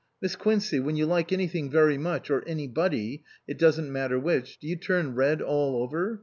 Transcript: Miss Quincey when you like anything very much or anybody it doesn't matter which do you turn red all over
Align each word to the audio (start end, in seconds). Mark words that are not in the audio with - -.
Miss 0.19 0.35
Quincey 0.35 0.79
when 0.79 0.95
you 0.95 1.05
like 1.05 1.31
anything 1.31 1.69
very 1.69 1.95
much 1.99 2.31
or 2.31 2.43
anybody 2.47 3.23
it 3.47 3.59
doesn't 3.59 3.91
matter 3.91 4.17
which 4.19 4.57
do 4.57 4.65
you 4.67 4.75
turn 4.75 5.13
red 5.13 5.43
all 5.43 5.75
over 5.75 6.19